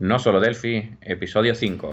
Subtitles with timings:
[0.00, 1.90] No solo Delphi, episodio 5.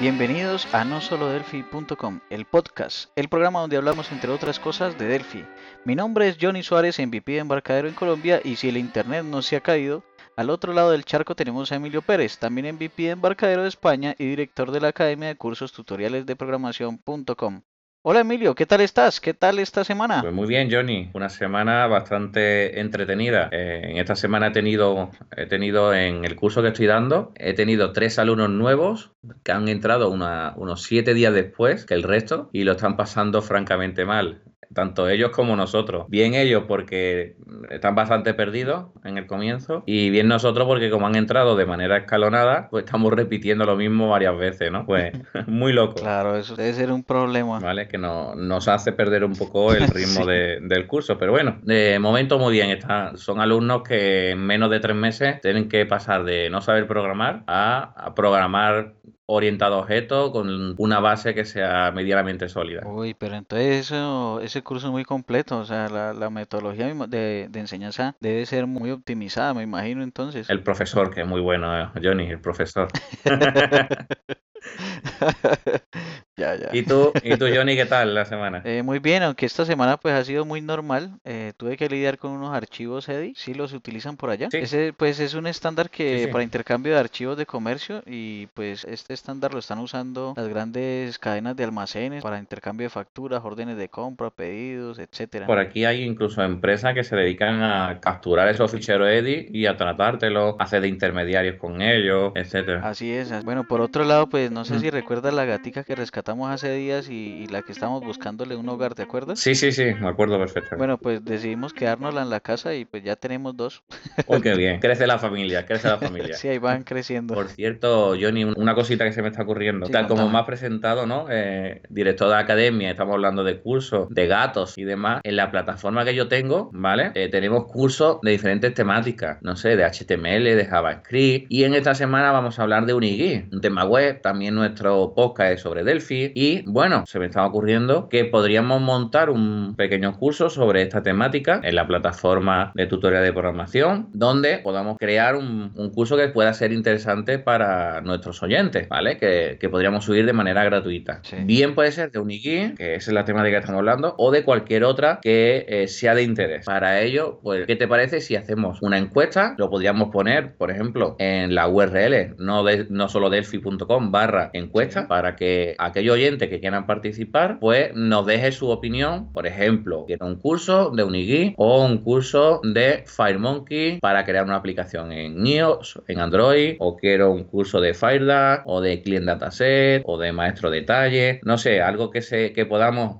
[0.00, 5.06] Bienvenidos a no solo delphi.com, el podcast, el programa donde hablamos entre otras cosas de
[5.06, 5.44] Delphi.
[5.84, 9.40] Mi nombre es Johnny Suárez, MVP de Embarcadero en Colombia y si el internet no
[9.40, 10.02] se ha caído,
[10.38, 14.14] al otro lado del charco tenemos a Emilio Pérez, también MVP de Embarcadero de España
[14.16, 17.62] y director de la Academia de Cursos Tutoriales de Programación.com.
[18.02, 19.20] Hola Emilio, ¿qué tal estás?
[19.20, 20.22] ¿Qué tal esta semana?
[20.22, 21.10] Pues muy bien, Johnny.
[21.12, 23.48] Una semana bastante entretenida.
[23.50, 27.54] Eh, en esta semana he tenido, he tenido en el curso que estoy dando, he
[27.54, 29.10] tenido tres alumnos nuevos
[29.42, 34.04] que han entrado unos siete días después que el resto y lo están pasando francamente
[34.04, 34.44] mal
[34.74, 36.06] tanto ellos como nosotros.
[36.08, 37.36] Bien ellos porque
[37.70, 41.96] están bastante perdidos en el comienzo y bien nosotros porque como han entrado de manera
[41.98, 44.84] escalonada, pues estamos repitiendo lo mismo varias veces, ¿no?
[44.86, 45.12] Pues
[45.46, 45.96] muy loco.
[45.96, 47.58] Claro, eso debe ser un problema.
[47.58, 51.98] Vale, que no, nos hace perder un poco el ritmo del curso, pero bueno, de
[51.98, 52.70] momento muy bien.
[52.70, 56.86] Está, son alumnos que en menos de tres meses tienen que pasar de no saber
[56.86, 58.94] programar a, a programar
[59.30, 62.82] orientado a objetos con una base que sea medianamente sólida.
[62.86, 67.60] Uy, pero entonces eso, ese curso es muy completo, o sea, la, metodología de, de,
[67.60, 70.48] enseñanza debe ser muy optimizada, me imagino entonces.
[70.48, 72.88] El profesor, que es muy bueno, eh, Johnny, el profesor.
[76.38, 76.68] Ya, ya.
[76.72, 78.62] ¿Y tú, ¿Y tú, Johnny, qué tal la semana?
[78.64, 81.18] Eh, muy bien, aunque esta semana pues ha sido muy normal.
[81.24, 83.34] Eh, tuve que lidiar con unos archivos EDI.
[83.34, 84.48] ¿Sí los utilizan por allá?
[84.50, 84.58] Sí.
[84.58, 89.14] Ese pues es un estándar que para intercambio de archivos de comercio y pues este
[89.14, 93.88] estándar lo están usando las grandes cadenas de almacenes para intercambio de facturas, órdenes de
[93.88, 95.46] compra, pedidos, etcétera.
[95.46, 99.76] Por aquí hay incluso empresas que se dedican a capturar esos ficheros EDI y a
[99.76, 102.88] tratártelos, hacer de intermediarios con ellos, etcétera.
[102.88, 103.44] Así es.
[103.44, 106.74] Bueno, por otro lado, pues no sé si recuerdas la gatica que rescató estamos hace
[106.74, 109.40] días y, la que estamos buscándole un hogar, ¿te acuerdas?
[109.40, 110.76] Sí, sí, sí, me acuerdo perfectamente.
[110.76, 113.82] Bueno, pues decidimos quedárnosla en la casa y pues ya tenemos dos.
[114.26, 114.78] ¡Oh, qué bien!
[114.80, 116.34] Crece la familia, crece la familia.
[116.34, 117.32] sí, ahí van creciendo.
[117.32, 119.88] Por cierto, Johnny, una cosita que se me está ocurriendo.
[119.88, 121.28] Tal como me has presentado, ¿no?
[121.30, 125.22] Eh, director de academia, estamos hablando de cursos, de gatos y demás.
[125.24, 127.12] En la plataforma que yo tengo, ¿vale?
[127.14, 131.46] Eh, tenemos cursos de diferentes temáticas, no sé, de HTML, de JavaScript.
[131.48, 134.20] Y en esta semana vamos a hablar de Unigui, un tema web.
[134.20, 139.74] También nuestro podcast sobre Delphi y bueno, se me estaba ocurriendo que podríamos montar un
[139.76, 145.34] pequeño curso sobre esta temática en la plataforma de tutorial de programación donde podamos crear
[145.36, 149.16] un, curso que pueda ser interesante para nuestros oyentes, ¿vale?
[149.18, 151.20] Que, podríamos subir de manera gratuita.
[151.44, 154.84] Bien puede ser de Unigui, que es la temática que estamos hablando, o de cualquier
[154.84, 156.64] otra que eh, sea de interés.
[156.64, 159.54] Para ello, pues, ¿qué te parece si hacemos una encuesta?
[159.58, 165.08] Lo podríamos poner, por ejemplo, en la URL, no, de, no solo delphi.com barra encuesta,
[165.08, 169.32] para que aquellos oyentes que quieran participar, pues nos deje su opinión.
[169.32, 174.56] Por ejemplo, quiero un curso de Unigui o un curso de FireMonkey para crear una
[174.56, 180.02] aplicación en iOS, en Android, o quiero un curso de FireDAS o de Client Dataset
[180.04, 183.18] o de Maestro Detalle, no sé, algo que se que podamos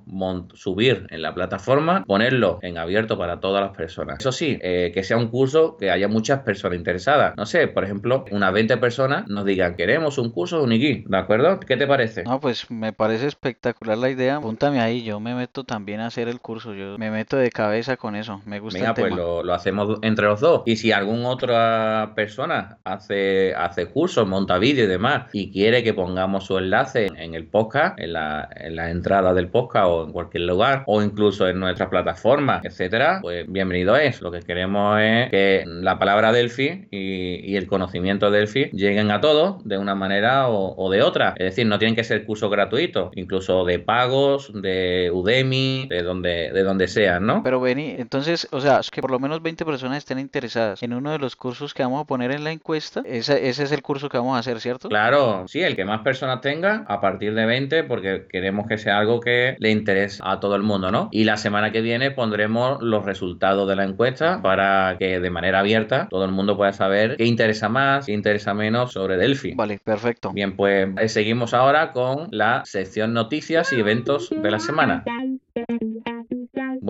[0.53, 4.19] subir en la plataforma, ponerlo en abierto para todas las personas.
[4.19, 7.33] Eso sí, eh, que sea un curso que haya muchas personas interesadas.
[7.37, 11.17] No sé, por ejemplo, unas 20 personas nos digan, queremos un curso de Unigui, ¿de
[11.17, 11.59] acuerdo?
[11.59, 12.23] ¿Qué te parece?
[12.23, 14.37] No, pues me parece espectacular la idea.
[14.37, 16.73] Apúntame ahí, yo me meto también a hacer el curso.
[16.73, 18.41] Yo me meto de cabeza con eso.
[18.45, 20.63] Me gusta Venga, pues Lo, hacemos entre los dos.
[20.65, 25.93] Y si alguna otra persona hace, hace cursos, monta vídeo y demás, y quiere que
[25.93, 30.11] pongamos su enlace en el podcast, en la, en la entrada del podcast o en
[30.11, 34.21] cualquier lugar, o incluso en nuestra plataforma, etcétera, pues bienvenido es.
[34.21, 39.19] Lo que queremos es que la palabra Delphi y, el conocimiento de Delphi lleguen a
[39.19, 41.33] todos de una manera o, o de otra.
[41.37, 46.51] Es decir, no tienen que ser cursos gratuitos incluso de pagos, de Udemy, de donde,
[46.51, 47.43] de donde sean, ¿no?
[47.43, 51.11] Pero Beni, entonces, o sea, que por lo menos 20 personas estén interesadas en uno
[51.11, 54.09] de los cursos que vamos a poner en la encuesta, ese, ese es el curso
[54.09, 54.89] que vamos a hacer, ¿cierto?
[54.89, 58.97] Claro, sí, el que más personas tenga a partir de 20, porque queremos que sea
[58.99, 61.09] algo que le interese a todo el mundo, ¿no?
[61.11, 65.59] Y la semana que viene pondremos los resultados de la encuesta para que de manera
[65.59, 69.53] abierta todo el mundo pueda saber qué interesa más, qué interesa menos sobre Delphi.
[69.53, 70.31] Vale, perfecto.
[70.33, 75.03] Bien, pues seguimos ahora con la sección noticias y eventos de la semana.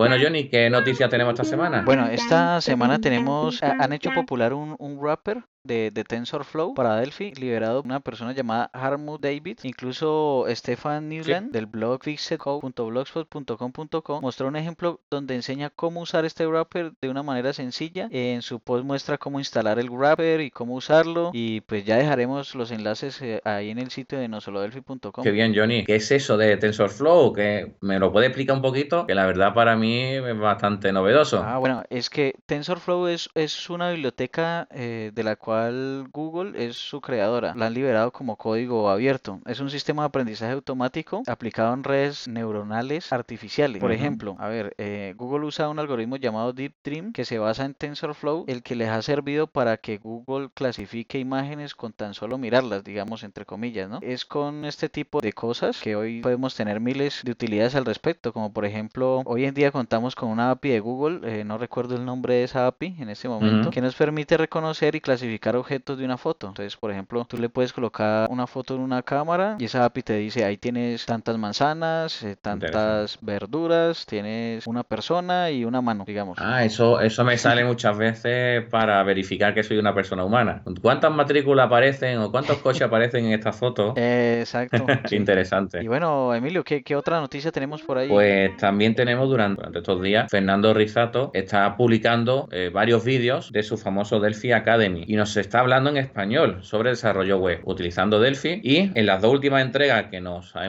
[0.00, 1.82] Bueno, Johnny, ¿qué noticias tenemos esta semana?
[1.84, 7.82] Bueno, esta semana tenemos, han hecho popular un, un rapper de, TensorFlow para Delphi, liberado
[7.82, 9.58] una persona llamada Harmut David.
[9.62, 16.94] Incluso Stefan Newland del blog fixedcode.blogspot.com.co mostró un ejemplo donde enseña cómo usar este wrapper
[17.00, 18.08] de una manera sencilla.
[18.10, 21.30] En su post muestra cómo instalar el wrapper y cómo usarlo.
[21.32, 25.22] Y pues ya dejaremos los enlaces eh, ahí en el sitio de nosolodelphi.com.
[25.22, 25.84] Qué bien, Johnny.
[25.84, 27.32] ¿Qué es eso de TensorFlow?
[27.32, 31.42] Que me lo puede explicar un poquito, que la verdad para mí es bastante novedoso.
[31.42, 36.76] Ah, bueno, es que TensorFlow es, es una biblioteca eh, de la cual Google es
[36.76, 37.54] su creadora.
[37.54, 39.40] La han liberado como código abierto.
[39.46, 43.80] Es un sistema de aprendizaje automático aplicado en redes neuronales artificiales.
[43.80, 47.64] Por ejemplo, a ver, eh, Google usa un algoritmo llamado Deep Dream que se basa
[47.64, 52.38] en TensorFlow, el que les ha servido para que Google clasifique imágenes con tan solo
[52.38, 53.98] mirarlas, digamos, entre comillas, ¿no?
[54.02, 58.32] Es con este tipo de cosas que hoy podemos tener miles de utilidades al respecto,
[58.32, 61.96] como por ejemplo, hoy en día contamos con una API de Google, eh, no recuerdo
[61.96, 65.98] el nombre de esa API en este momento, que nos permite reconocer y clasificar objetos
[65.98, 66.48] de una foto.
[66.48, 70.02] Entonces, por ejemplo, tú le puedes colocar una foto en una cámara y esa API
[70.02, 76.04] te dice, ahí tienes tantas manzanas, eh, tantas verduras, tienes una persona y una mano,
[76.06, 76.38] digamos.
[76.40, 80.62] Ah, eso, eso me sale muchas veces para verificar que soy una persona humana.
[80.80, 83.94] ¿Cuántas matrículas aparecen o cuántos coches aparecen en esta foto?
[83.96, 84.86] exacto.
[85.08, 85.82] Qué interesante.
[85.82, 88.08] Y bueno, Emilio, ¿qué, otra noticia tenemos por ahí?
[88.08, 93.76] Pues también tenemos durante, estos días, Fernando Rizato está publicando eh, varios vídeos de su
[93.76, 98.90] famoso Delphi Academy y nos está hablando en español sobre desarrollo web utilizando Delphi y
[98.94, 100.66] en las dos últimas entregas que nos ha,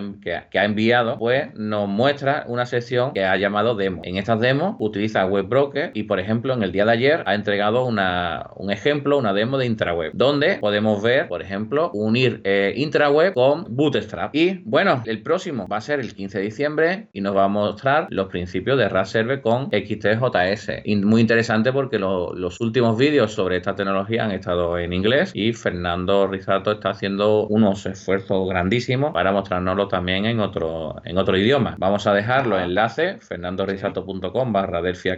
[0.63, 4.01] enviado pues nos muestra una sección que ha llamado demo.
[4.03, 7.85] En estas demos utiliza WebBroker y por ejemplo en el día de ayer ha entregado
[7.85, 13.33] una, un ejemplo, una demo de intraweb donde podemos ver por ejemplo unir eh, intraweb
[13.33, 17.35] con Bootstrap y bueno el próximo va a ser el 15 de diciembre y nos
[17.35, 20.71] va a mostrar los principios de RAS Server con XTJS
[21.11, 26.27] muy interesante porque los últimos vídeos sobre esta tecnología han estado en inglés y Fernando
[26.27, 31.75] Rizato está haciendo unos esfuerzos grandísimos para mostrárnoslo también en otro, en otro idioma.
[31.77, 35.09] Vamos a dejar los enlaces, fernandorizato.com barra Delphi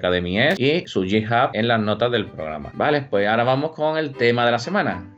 [0.57, 2.71] y su GitHub en las notas del programa.
[2.74, 5.10] Vale, pues ahora vamos con el tema de la semana.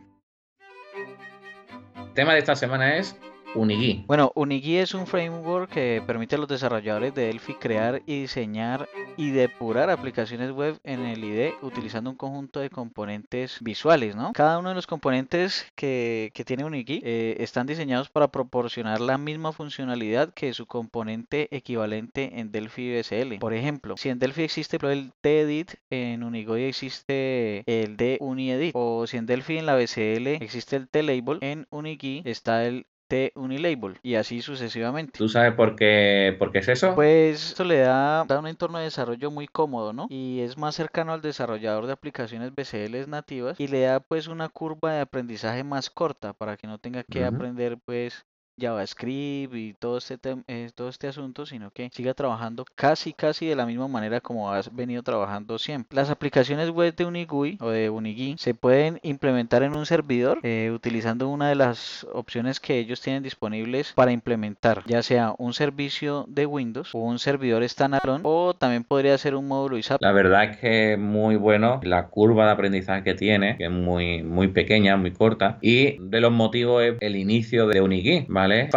[1.98, 3.20] El tema de esta semana es
[3.56, 4.04] Unigui.
[4.08, 8.90] Bueno, Unigui es un framework que permite a los desarrolladores de Delphi crear y diseñar
[9.18, 14.34] y depurar aplicaciones web en el IDE utilizando un conjunto de componentes visuales, ¿no?
[14.34, 19.54] Cada uno de los componentes que, tiene Unigui eh, están diseñados para proporcionar la misma
[19.54, 23.40] funcionalidad que su componente equivalente en Delphi BSL.
[23.40, 28.72] Por ejemplo, si en Delphi existe el TEdit, en Unigui existe el DUniEdit.
[28.76, 33.32] O si en Delphi en la BSL existe el TLabel, en Unigui está el T
[33.36, 35.18] Unilabel y así sucesivamente.
[35.18, 36.96] ¿Tú sabes por qué, por qué es eso?
[36.96, 40.08] Pues esto le da, da, un entorno de desarrollo muy cómodo, ¿no?
[40.10, 44.50] Y es más cercano al desarrollador de aplicaciones BCL nativas y le da pues una
[44.50, 48.26] curva de aprendizaje más corta para que no tenga que aprender pues
[48.58, 50.18] JavaScript y todo este,
[50.48, 54.52] eh, todo este asunto, sino que siga trabajando casi casi de la misma manera como
[54.52, 55.96] has venido trabajando siempre.
[55.96, 60.72] Las aplicaciones web de Unigui o de Unigui se pueden implementar en un servidor eh,
[60.74, 66.26] utilizando una de las opciones que ellos tienen disponibles para implementar, ya sea un servicio
[66.28, 70.02] de Windows o un servidor standalone o también podría ser un módulo ISAP.
[70.02, 73.72] La verdad es que es muy bueno la curva de aprendizaje que tiene, que es
[73.72, 78.45] muy, muy pequeña, muy corta y de los motivos es el inicio de Unigui, ¿vale?
[78.46, 78.70] ¿Vale?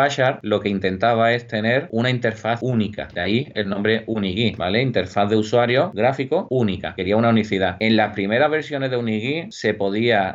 [0.43, 4.83] lo que intentaba es tener una interfaz única, de ahí el nombre Unigui, ¿vale?
[4.83, 7.77] Interfaz de usuario gráfico única, quería una unicidad.
[7.81, 10.35] En las primeras versiones de Unigui se podía,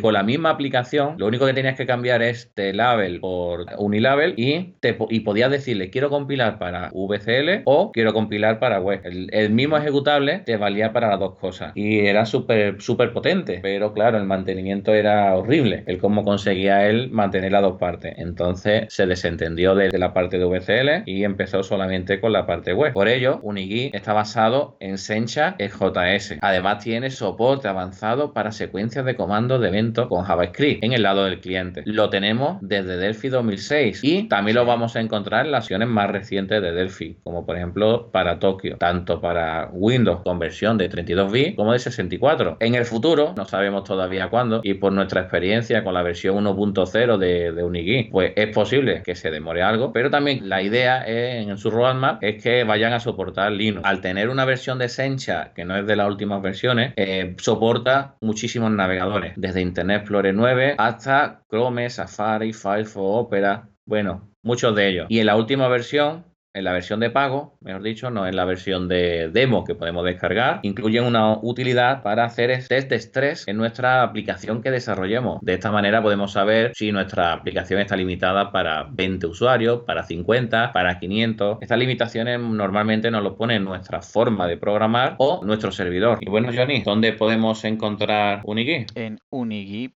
[0.00, 4.74] con la misma aplicación, lo único que tenías que cambiar es T-Label por Unilabel y,
[4.80, 9.00] te, y podías decirle quiero compilar para VCL o quiero compilar para web.
[9.04, 13.92] El, mismo ejecutable te valía para las dos cosas y era súper súper potente, pero
[13.92, 18.14] claro, el mantenimiento era horrible, el cómo conseguía él mantener las dos partes.
[18.16, 22.92] Entonces se desentendió de, la parte de VCL y empezó solamente con la parte web.
[22.92, 26.38] Por ello, Unigui está basado en Sencha JS.
[26.40, 31.24] Además tiene soporte avanzado para secuencias de comandos de eventos con JavaScript en el lado
[31.24, 31.82] del cliente.
[31.86, 36.10] Lo tenemos desde Delphi 2006 y también lo vamos a encontrar en las versiones más
[36.10, 41.30] recientes de Delphi, como por ejemplo para Tokio, tanto para Windows con versión de 32
[41.30, 42.56] bits como de 64.
[42.60, 47.16] En el futuro, no sabemos todavía cuándo, y por nuestra experiencia con la versión 1.0
[47.16, 48.61] de, de Unigui, pues es posible
[49.04, 53.00] que se demore algo, pero también la idea en su roadmap es que vayan a
[53.00, 53.86] soportar Linux.
[53.86, 58.16] Al tener una versión de Sencha que no es de las últimas versiones, eh, soporta
[58.20, 65.06] muchísimos navegadores, desde Internet Explorer 9 hasta Chrome, Safari, Firefox, Opera, bueno, muchos de ellos.
[65.08, 68.44] Y en la última versión en la versión de pago, mejor dicho, no en la
[68.44, 73.56] versión de demo que podemos descargar, incluyen una utilidad para hacer test de estrés en
[73.56, 75.38] nuestra aplicación que desarrollemos.
[75.40, 80.72] De esta manera podemos saber si nuestra aplicación está limitada para 20 usuarios, para 50,
[80.72, 81.58] para 500.
[81.60, 86.18] Estas limitaciones normalmente nos lo pone nuestra forma de programar o nuestro servidor.
[86.20, 88.86] Y bueno, Johnny, ¿dónde podemos encontrar Unigui?
[88.94, 89.94] En unigui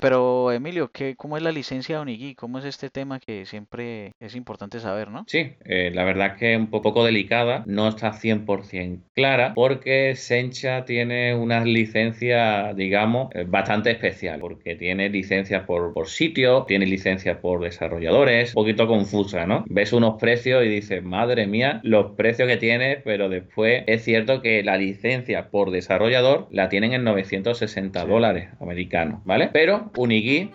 [0.00, 2.34] pero Emilio, ¿qué, ¿cómo es la licencia de Onigui?
[2.34, 5.24] ¿Cómo es este tema que siempre es importante saber, no?
[5.26, 10.84] Sí, eh, la verdad que es un poco delicada, no está 100% clara porque Sencha
[10.84, 17.38] tiene unas licencias, digamos, eh, bastante especial porque tiene licencias por, por sitio, tiene licencias
[17.38, 19.64] por desarrolladores, un poquito confusa, ¿no?
[19.68, 24.42] Ves unos precios y dices, madre mía, los precios que tiene, pero después es cierto
[24.42, 29.20] que la licencia por desarrollador la tienen en 960 dólares americanos.
[29.48, 30.50] Pero Unigui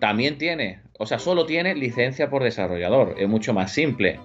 [0.00, 4.20] también tiene, o sea, solo tiene licencia por desarrollador, es mucho más simple.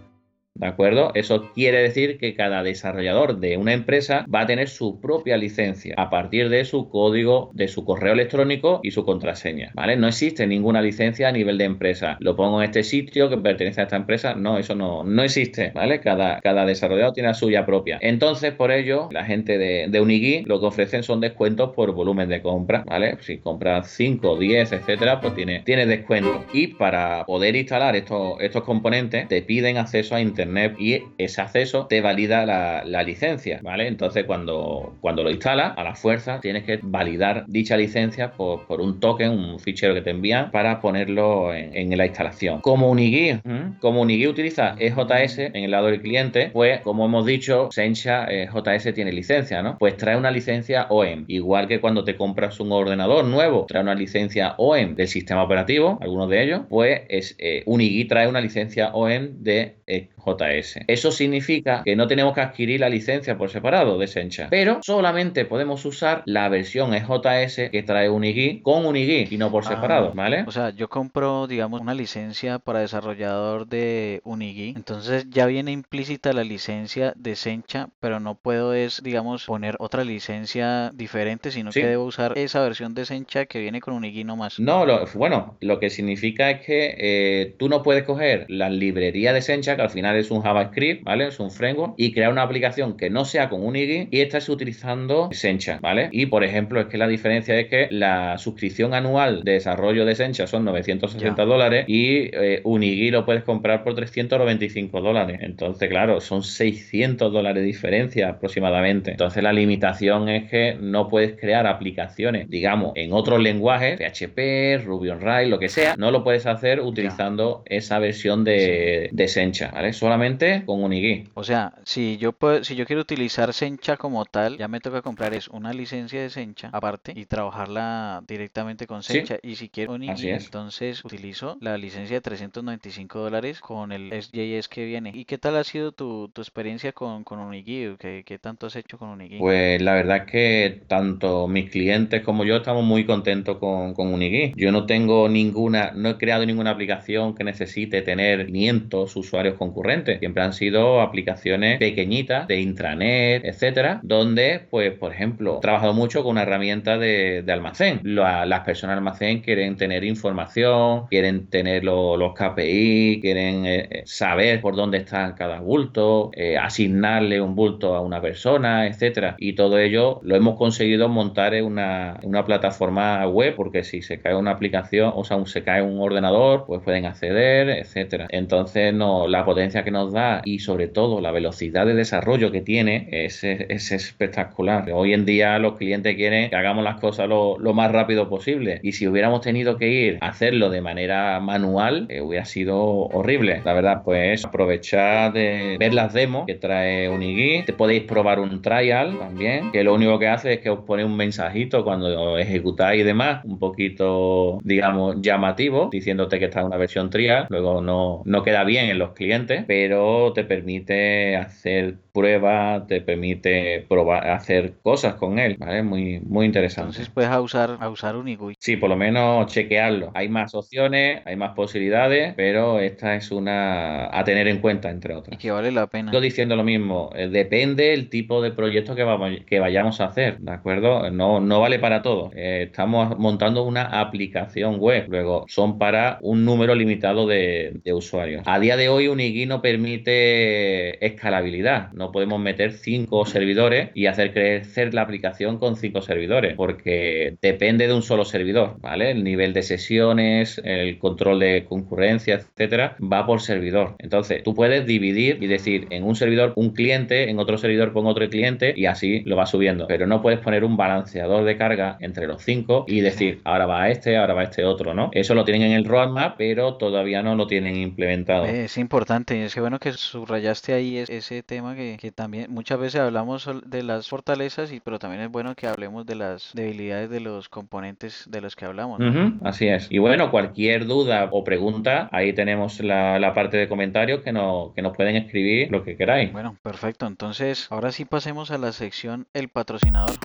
[0.55, 1.11] ¿De acuerdo?
[1.15, 5.95] Eso quiere decir que cada desarrollador de una empresa va a tener su propia licencia
[5.97, 9.71] a partir de su código, de su correo electrónico y su contraseña.
[9.73, 9.97] ¿Vale?
[9.97, 12.17] No existe ninguna licencia a nivel de empresa.
[12.19, 14.35] Lo pongo en este sitio que pertenece a esta empresa.
[14.35, 15.71] No, eso no, no existe.
[15.73, 15.99] ¿Vale?
[16.01, 17.97] Cada, cada desarrollador tiene la suya propia.
[17.99, 22.29] Entonces, por ello, la gente de, de Unigui lo que ofrecen son descuentos por volumen
[22.29, 22.83] de compra.
[22.85, 23.17] ¿Vale?
[23.21, 26.45] Si compras 5, 10, etcétera, pues tiene, tiene descuento.
[26.53, 30.42] Y para poder instalar estos, estos componentes, te piden acceso a Internet
[30.77, 33.87] y ese acceso te valida la, licencia, ¿vale?
[33.87, 38.99] Entonces cuando, cuando lo instalas, a la fuerza tienes que validar dicha licencia por, un
[38.99, 42.61] token, un fichero que te envían para ponerlo en, la instalación.
[42.61, 43.39] Como Unigui,
[43.79, 48.47] como Unigui utiliza EJS en el lado del cliente, pues como hemos dicho, Sencha eh,
[48.51, 49.77] JS tiene licencia, ¿no?
[49.77, 53.95] Pues trae una licencia OEM, igual que cuando te compras un ordenador nuevo, trae una
[53.95, 58.91] licencia OEM del sistema operativo, algunos de ellos, pues es, eh, Unigui trae una licencia
[58.93, 60.79] OEM de eh, JS.
[60.87, 65.45] Eso significa que no tenemos que adquirir la licencia por separado de Sencha, pero solamente
[65.45, 70.11] podemos usar la versión EJS que trae Unigui con Unigui y no por ah, separado,
[70.13, 70.43] ¿vale?
[70.47, 76.33] O sea, yo compro, digamos, una licencia para desarrollador de Unigui, entonces ya viene implícita
[76.33, 81.85] la licencia de Sencha, pero no puedo es, digamos, poner otra licencia diferente, sino que
[81.85, 84.59] debo usar esa versión de Sencha que viene con Unigui nomás.
[84.59, 89.41] No, bueno, lo que significa es que eh, tú no puedes coger la librería de
[89.41, 91.27] Sencha, que al final es un JavaScript, ¿vale?
[91.27, 95.29] Es un framework y crear una aplicación que no sea con Unigui y estás utilizando
[95.31, 96.09] Sencha, ¿vale?
[96.11, 100.15] Y por ejemplo, es que la diferencia es que la suscripción anual de desarrollo de
[100.15, 105.39] Sencha son 960 dólares y eh, Unigui lo puedes comprar por 395 dólares.
[105.41, 109.11] Entonces, claro, son 600 dólares de diferencia aproximadamente.
[109.11, 115.09] Entonces, la limitación es que no puedes crear aplicaciones, digamos, en otros lenguajes, PHP, Ruby
[115.09, 119.71] on Rails, lo que sea, no lo puedes hacer utilizando esa versión de, de Sencha,
[119.71, 119.93] ¿vale?
[120.03, 121.29] Solamente con Unigui.
[121.33, 125.33] O sea, si yo si yo quiero utilizar Sencha como tal, ya me toca comprar
[125.33, 129.37] es una licencia de Sencha aparte y trabajarla directamente con Sencha.
[129.41, 134.83] Y si quiero Unigui, entonces utilizo la licencia de 395 dólares con el SJS que
[134.83, 135.13] viene.
[135.15, 137.95] ¿Y qué tal ha sido tu, experiencia con, con Unigui?
[137.97, 139.37] ¿Qué, ¿Qué, tanto has hecho con Unigui?
[139.37, 144.13] Pues la verdad es que tanto mis clientes como yo estamos muy contentos con, con
[144.13, 144.51] Unigui.
[144.57, 149.92] Yo no tengo ninguna, no he creado ninguna aplicación que necesite tener 500 usuarios concurrentes
[150.19, 156.23] Siempre han sido aplicaciones pequeñitas de intranet, etcétera, donde, pues, por ejemplo, he trabajado mucho
[156.23, 157.99] con una herramienta de, almacén.
[158.03, 164.75] las personas almacén quieren tener información, quieren tener los KPI, quieren eh, eh, saber por
[164.75, 169.35] dónde está cada bulto, eh, asignarle un bulto a una persona, etcétera.
[169.37, 174.19] Y todo ello lo hemos conseguido montar en una, una plataforma web, porque si se
[174.19, 178.27] cae una aplicación, o sea, se cae un ordenador, pues pueden acceder, etcétera.
[178.29, 182.61] Entonces, no, la potencia que nos da y sobre todo la velocidad de desarrollo que
[182.61, 184.89] tiene es, es, espectacular.
[184.91, 188.91] Hoy en día los clientes quieren que hagamos las cosas lo, más rápido posible y
[188.91, 193.61] si hubiéramos tenido que ir a hacerlo de manera manual eh, hubiera sido horrible.
[193.65, 197.63] La verdad, pues aprovechar de ver las demos que trae Unigui.
[197.65, 201.03] Te podéis probar un trial también, que lo único que hace es que os pone
[201.03, 206.77] un mensajito cuando ejecutáis y demás, un poquito, digamos, llamativo, diciéndote que está en una
[206.77, 207.47] versión trial.
[207.49, 213.85] Luego no, no queda bien en los clientes, pero te permite hacer pruebas, te permite
[213.89, 215.83] probar, hacer cosas con él, ¿vale?
[215.83, 216.91] Muy, muy interesante.
[216.91, 218.55] Entonces puedes a usar, a usar un GUI.
[218.59, 220.11] Sí, por lo menos chequearlo.
[220.13, 225.15] Hay más opciones, hay más posibilidades, pero esta es una a tener en cuenta, entre
[225.15, 225.33] otras.
[225.35, 226.11] Y que vale la pena.
[226.11, 230.05] Yo diciendo lo mismo, eh, depende el tipo de proyecto que, vamos, que vayamos a
[230.05, 231.09] hacer, ¿de acuerdo?
[231.09, 232.31] No, no vale para todo.
[232.35, 238.43] Eh, estamos montando una aplicación web, luego son para un número limitado de, usuarios.
[238.45, 244.33] A día de hoy Unigui no permite escalabilidad, no podemos meter cinco servidores y hacer
[244.33, 249.11] crecer la aplicación con cinco servidores, porque depende de un solo servidor, ¿vale?
[249.11, 253.95] El nivel de sesiones, el control de concurrencia, etcétera, va por servidor.
[253.99, 258.09] Entonces, tú puedes dividir y decir en un servidor un cliente, en otro servidor pongo
[258.09, 259.87] otro cliente y así lo va subiendo.
[259.87, 263.89] Pero no puedes poner un balanceador de carga entre los cinco y decir, ahora va
[263.89, 265.09] este, ahora va este otro, ¿no?
[265.13, 268.45] Eso lo tienen en el roadmap, pero todavía no lo tienen implementado.
[268.45, 273.49] Es importante, es que bueno que subrayaste ahí ese tema que, también muchas veces hablamos
[273.65, 277.49] de las fortalezas, y pero también es bueno que hablemos de las debilidades de los
[277.49, 278.99] componentes de los que hablamos.
[279.43, 279.87] así es.
[279.89, 284.73] Y bueno, cualquier duda o pregunta, ahí tenemos la, la parte de comentarios que, no,
[284.75, 286.31] que nos pueden escribir lo que queráis.
[286.31, 287.05] Bueno, perfecto.
[287.07, 290.15] Entonces, ahora sí pasemos a la sección El patrocinador.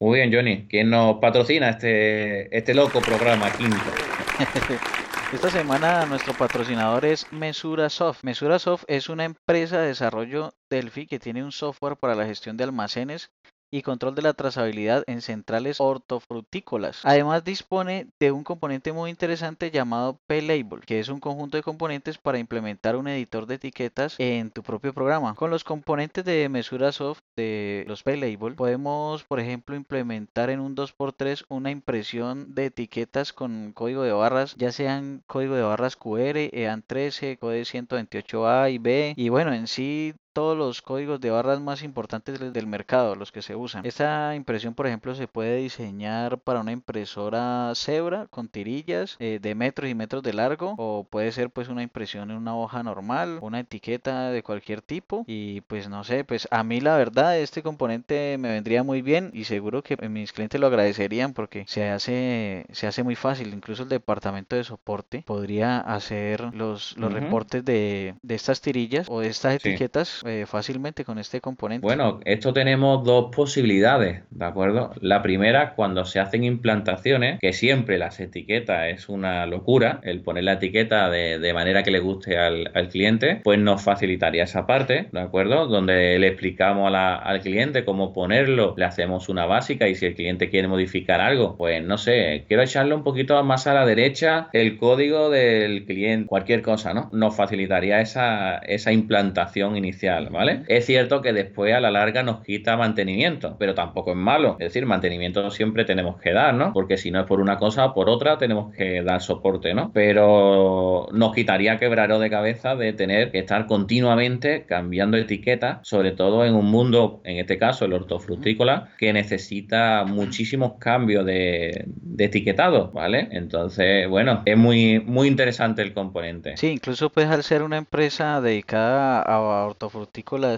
[0.00, 0.66] Muy bien, Johnny.
[0.66, 3.76] ¿Quién nos patrocina este, este loco programa quinto?
[5.32, 8.24] Esta semana nuestro patrocinador es Mesura Soft.
[8.24, 12.56] Mesura Soft es una empresa de desarrollo Delphi que tiene un software para la gestión
[12.56, 13.30] de almacenes
[13.70, 17.00] y control de la trazabilidad en centrales hortofrutícolas.
[17.04, 22.18] Además dispone de un componente muy interesante llamado P-Label, que es un conjunto de componentes
[22.18, 25.34] para implementar un editor de etiquetas en tu propio programa.
[25.34, 30.74] Con los componentes de mesura soft de los P-Label podemos, por ejemplo, implementar en un
[30.74, 36.50] 2x3 una impresión de etiquetas con código de barras, ya sean código de barras QR,
[36.52, 41.82] EAN13, código 128A y B, y bueno, en sí todos los códigos de barras más
[41.82, 43.84] importantes del mercado, los que se usan.
[43.84, 49.54] Esta impresión, por ejemplo, se puede diseñar para una impresora Zebra con tirillas eh, de
[49.54, 53.38] metros y metros de largo o puede ser pues una impresión en una hoja normal,
[53.42, 55.24] una etiqueta de cualquier tipo.
[55.26, 59.30] Y pues no sé, pues a mí la verdad este componente me vendría muy bien
[59.32, 63.82] y seguro que mis clientes lo agradecerían porque se hace se hace muy fácil, incluso
[63.82, 69.28] el departamento de soporte podría hacer los, los reportes de, de estas tirillas o de
[69.28, 71.86] estas etiquetas eh, fácilmente con este componente.
[71.86, 74.92] Bueno, esto tenemos dos posibilidades, ¿de acuerdo?
[75.00, 80.44] La primera, cuando se hacen implantaciones, que siempre las etiquetas es una locura, el poner
[80.44, 85.20] la etiqueta de, manera que le guste al, cliente, pues nos facilitaría esa parte, ¿de
[85.20, 85.66] acuerdo?
[85.66, 90.48] Donde le explicamos al cliente cómo ponerlo, le hacemos una básica y si el cliente
[90.48, 94.78] quiere modificar algo, pues no sé, quiero echarle un poquito más a la derecha el
[94.78, 97.10] código del cliente, cualquier cosa, ¿no?
[97.12, 100.62] Nos facilitaría esa, esa implantación inicial ¿vale?
[100.68, 104.52] Es cierto que después a la larga nos quita mantenimiento, pero tampoco es malo.
[104.58, 106.72] Es decir, mantenimiento siempre tenemos que dar, ¿no?
[106.72, 109.90] Porque si no es por una cosa o por otra, tenemos que dar soporte, ¿no?
[109.92, 116.44] Pero nos quitaría quebraro de cabeza de tener que estar continuamente cambiando etiquetas, sobre todo
[116.44, 121.86] en un mundo, en este caso el hortofrutícola, que necesita muchísimos cambios de,
[122.18, 123.28] etiquetado, ¿vale?
[123.30, 126.56] Entonces, bueno, es muy, muy interesante el componente.
[126.56, 129.99] Sí, incluso pues al ser una empresa dedicada a hortofrutícola,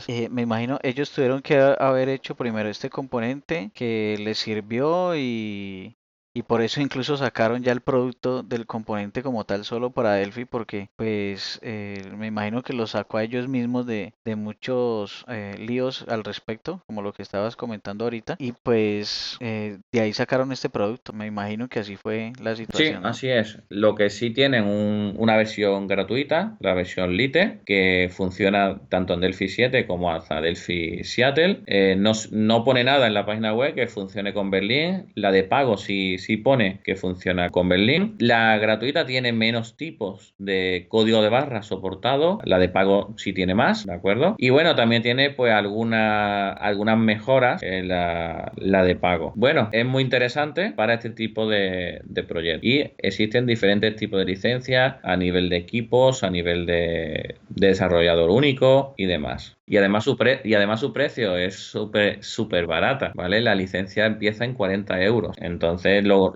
[0.09, 5.97] eh, me imagino ellos tuvieron que haber hecho primero este componente que les sirvió y
[6.35, 10.45] y por eso incluso sacaron ya el producto del componente como tal solo para Delphi
[10.45, 15.57] porque pues eh, me imagino que lo sacó a ellos mismos de, de muchos eh,
[15.59, 18.37] líos al respecto, como lo que estabas comentando ahorita.
[18.39, 21.13] Y pues eh, de ahí sacaron este producto.
[21.13, 23.03] Me imagino que así fue la situación.
[23.03, 23.59] Sí, así es.
[23.69, 29.49] Lo que sí tienen una versión gratuita, la versión Lite, que funciona tanto en Delphi
[29.49, 31.97] 7 como hasta Delphi Seattle.
[31.97, 35.13] no, no pone nada en la página web que funcione con Berlín.
[35.15, 38.17] La de pago sí si pone que funciona con Berlín.
[38.19, 42.39] La gratuita tiene menos tipos de código de barra soportado.
[42.45, 44.35] La de pago sí tiene más, ¿de acuerdo?
[44.39, 49.33] Y bueno, también tiene pues alguna, algunas mejoras en la, de pago.
[49.37, 52.65] Bueno, es muy interesante para este tipo de, de proyectos.
[52.65, 58.95] Y existen diferentes tipos de licencias a nivel de equipos, a nivel de desarrollador único
[58.97, 59.57] y demás.
[59.73, 63.41] Y además su, y además su precio es súper súper barata, ¿vale?
[63.41, 65.35] La licencia empieza en 40 euros.
[65.39, 66.35] Entonces, lo,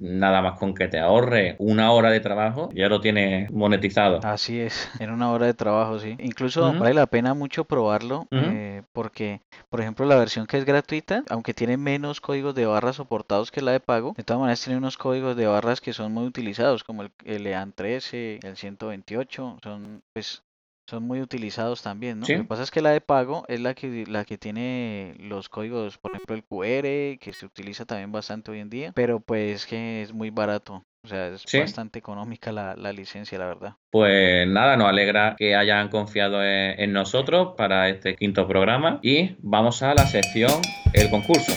[0.00, 4.20] nada más con que te ahorre una hora de trabajo, ya lo tienes monetizado.
[4.22, 6.16] Así es, en una hora de trabajo, sí.
[6.18, 11.24] Incluso vale la pena mucho probarlo, eh, porque, por ejemplo, la versión que es gratuita,
[11.28, 14.78] aunque tiene menos códigos de barras soportados que la de pago, de todas maneras tiene
[14.78, 19.58] unos códigos de barras que son muy utilizados, como el, el EAN 13, el 128,
[19.62, 20.42] son pues
[20.86, 22.26] son muy utilizados también, ¿no?
[22.28, 25.48] Lo que pasa es que la de pago es la que, la que tiene los
[25.48, 29.66] códigos, por ejemplo, el QR, que se utiliza también bastante hoy en día, pero pues
[29.66, 30.84] que es muy barato.
[31.04, 33.74] O sea, es bastante económica la, licencia, la verdad.
[33.90, 39.82] Pues nada, nos alegra que hayan confiado en nosotros para este quinto programa y vamos
[39.82, 40.52] a la sección
[40.92, 41.52] El concurso.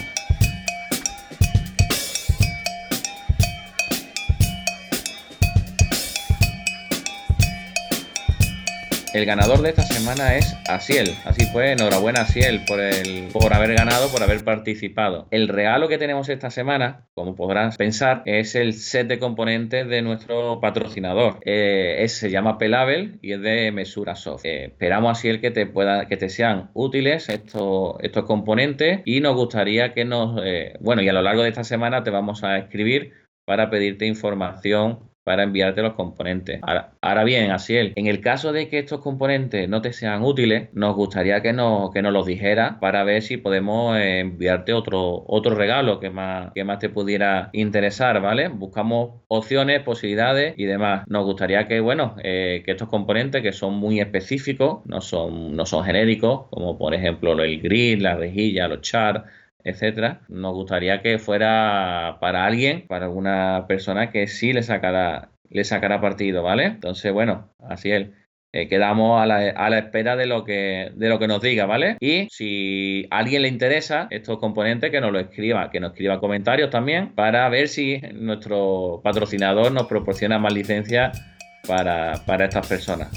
[9.16, 11.16] El ganador de esta semana es Asiel.
[11.24, 15.30] Así fue, enhorabuena Asiel por, el, por haber ganado, por haber participado.
[15.32, 20.02] El regalo que tenemos esta semana, como podrás pensar, es el set de componentes de
[20.02, 21.40] nuestro patrocinador.
[21.46, 24.44] Eh, se llama Pelabel y es de Mesura Soft.
[24.44, 29.38] Eh, esperamos Asiel que te, pueda, que te sean útiles estos, estos componentes y nos
[29.38, 30.42] gustaría que nos...
[30.44, 33.14] Eh, bueno, y a lo largo de esta semana te vamos a escribir
[33.46, 36.62] para pedirte información para enviarte los componentes.
[37.02, 40.96] Ahora, bien, Asiel, en el caso de que estos componentes no te sean útiles, nos
[40.96, 45.56] gustaría que nos, que nos los dijeras para ver si podemos eh, enviarte otro, otro
[45.56, 48.50] regalo que más, que más te pudiera interesar, ¿vale?
[48.50, 51.08] Buscamos opciones, posibilidades y demás.
[51.08, 55.66] Nos gustaría que, bueno, eh, que estos componentes que son muy específicos, no son, no
[55.66, 59.24] son genéricos, como por ejemplo el grid, la rejilla, los chars,
[59.66, 65.64] etcétera, nos gustaría que fuera para alguien, para alguna persona que sí le sacara, le
[65.64, 66.66] sacara partido, ¿vale?
[66.66, 68.10] Entonces, bueno, así es.
[68.54, 71.66] Eh, quedamos a la, a la, espera de lo, que, de lo que nos diga,
[71.66, 71.98] ¿vale?
[72.00, 76.22] Y si a alguien le interesa estos componentes, que nos lo escriba, que nos escriba
[76.22, 81.22] comentarios también, para ver si nuestro patrocinador nos proporciona más licencias
[81.68, 83.12] para, para estas personas,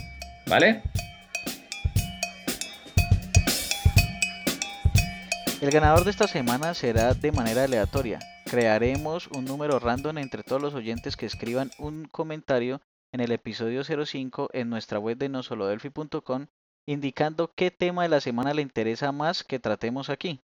[0.49, 0.83] ¿vale?
[5.61, 8.21] El ganador de esta semana será de manera aleatoria.
[8.49, 12.81] Crearemos un número random entre todos los oyentes que escriban un comentario
[13.13, 16.47] en el episodio 05 en nuestra web de nosolodelfi.com
[16.87, 20.39] indicando qué tema de la semana le interesa más que tratemos aquí.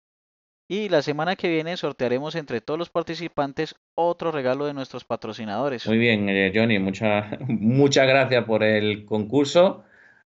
[0.68, 5.86] Y la semana que viene sortearemos entre todos los participantes otro regalo de nuestros patrocinadores.
[5.86, 9.84] Muy bien, eh, Johnny, muchas muchas gracias por el concurso.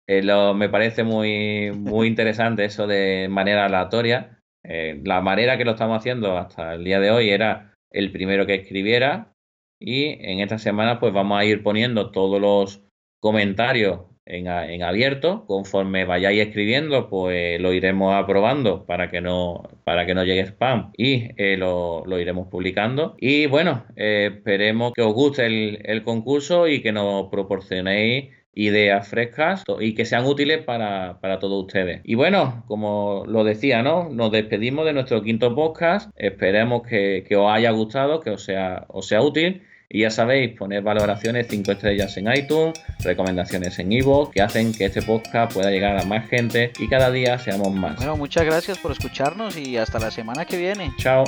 [0.09, 0.23] Eh,
[0.57, 4.42] me parece muy, muy interesante eso de manera aleatoria.
[4.65, 8.47] Eh, la manera que lo estamos haciendo hasta el día de hoy era el primero
[8.47, 9.35] que escribiera
[9.81, 12.83] y en esta semana pues vamos a ir poniendo todos los
[13.21, 15.45] comentarios en, abierto.
[15.47, 20.93] Conforme vayáis escribiendo, pues lo iremos aprobando para que no, para que no llegue spam
[20.97, 23.17] y eh, lo, iremos publicando.
[23.19, 29.09] Y bueno, eh, esperemos que os guste el, el concurso y que nos proporcionéis ideas
[29.09, 32.01] frescas y que sean útiles para, todos ustedes.
[32.05, 34.09] Y bueno, como lo decía, ¿no?
[34.11, 36.11] Nos despedimos de nuestro quinto podcast.
[36.17, 39.63] Esperemos que, os haya gustado, que os sea, os sea útil.
[39.95, 42.73] Y ya sabéis, poner valoraciones 5 estrellas en iTunes,
[43.05, 47.11] recomendaciones en Ivo, que hacen que este podcast pueda llegar a más gente y cada
[47.11, 47.97] día seamos más.
[47.97, 50.93] Bueno, muchas gracias por escucharnos y hasta la semana que viene.
[50.97, 51.25] Chao.